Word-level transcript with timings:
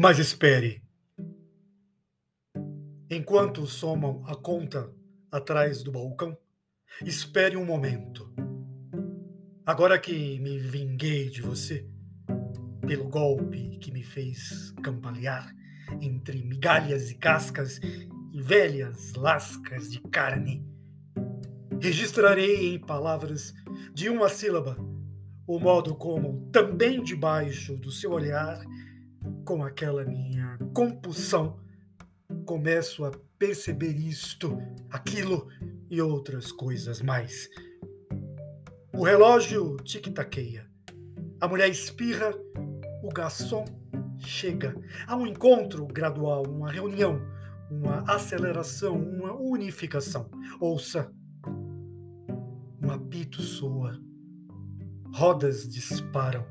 Mas 0.00 0.20
espere. 0.20 0.80
Enquanto 3.10 3.66
somam 3.66 4.22
a 4.28 4.36
conta 4.36 4.88
atrás 5.28 5.82
do 5.82 5.90
balcão, 5.90 6.38
espere 7.04 7.56
um 7.56 7.64
momento. 7.64 8.32
Agora 9.66 9.98
que 9.98 10.38
me 10.38 10.56
vinguei 10.56 11.28
de 11.28 11.42
você, 11.42 11.84
pelo 12.86 13.08
golpe 13.08 13.76
que 13.78 13.90
me 13.90 14.04
fez 14.04 14.72
cambalear 14.84 15.52
entre 16.00 16.44
migalhas 16.44 17.10
e 17.10 17.16
cascas 17.16 17.80
e 18.32 18.40
velhas 18.40 19.14
lascas 19.14 19.90
de 19.90 20.00
carne, 20.02 20.64
registrarei 21.80 22.72
em 22.72 22.78
palavras 22.78 23.52
de 23.92 24.08
uma 24.08 24.28
sílaba 24.28 24.76
o 25.44 25.58
modo 25.58 25.96
como, 25.96 26.48
também 26.52 27.02
debaixo 27.02 27.74
do 27.74 27.90
seu 27.90 28.12
olhar, 28.12 28.64
com 29.48 29.64
aquela 29.64 30.04
minha 30.04 30.58
compulsão, 30.74 31.58
começo 32.44 33.02
a 33.06 33.10
perceber 33.38 33.96
isto, 33.96 34.58
aquilo 34.90 35.48
e 35.88 36.02
outras 36.02 36.52
coisas 36.52 37.00
mais. 37.00 37.48
O 38.92 39.04
relógio 39.04 39.78
tic-taqueia. 39.78 40.70
A 41.40 41.48
mulher 41.48 41.70
espirra, 41.70 42.34
o 43.02 43.08
garçom 43.08 43.64
chega. 44.18 44.76
Há 45.06 45.16
um 45.16 45.26
encontro 45.26 45.86
gradual, 45.86 46.42
uma 46.46 46.70
reunião, 46.70 47.18
uma 47.70 48.00
aceleração, 48.00 49.00
uma 49.00 49.32
unificação. 49.32 50.28
Ouça. 50.60 51.10
Um 52.82 52.90
apito 52.90 53.40
soa. 53.40 53.98
Rodas 55.14 55.66
disparam. 55.66 56.44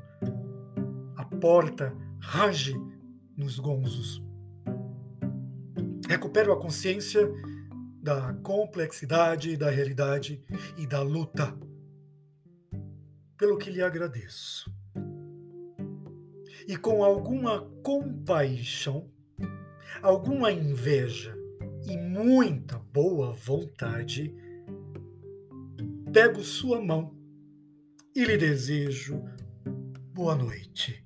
A 1.16 1.24
porta 1.24 1.96
range 2.30 2.74
nos 3.34 3.58
gonzos. 3.58 4.22
Recupero 6.06 6.52
a 6.52 6.60
consciência 6.60 7.26
da 8.02 8.34
complexidade 8.42 9.56
da 9.56 9.70
realidade 9.70 10.44
e 10.76 10.86
da 10.86 11.00
luta, 11.00 11.58
pelo 13.38 13.56
que 13.56 13.70
lhe 13.70 13.80
agradeço. 13.80 14.70
E 16.66 16.76
com 16.76 17.02
alguma 17.02 17.62
compaixão, 17.82 19.10
alguma 20.02 20.52
inveja 20.52 21.34
e 21.86 21.96
muita 21.96 22.78
boa 22.92 23.32
vontade, 23.32 24.34
pego 26.12 26.42
sua 26.42 26.78
mão 26.78 27.16
e 28.14 28.22
lhe 28.22 28.36
desejo 28.36 29.24
boa 30.12 30.34
noite. 30.34 31.02